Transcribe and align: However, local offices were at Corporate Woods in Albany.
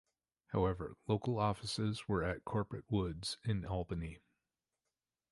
However, 0.47 0.97
local 1.05 1.37
offices 1.37 2.07
were 2.07 2.23
at 2.23 2.43
Corporate 2.43 2.85
Woods 2.89 3.37
in 3.43 3.63
Albany. 3.67 4.17